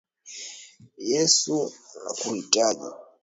[1.09, 1.57] Yesu,
[2.03, 2.89] nakuhitaji.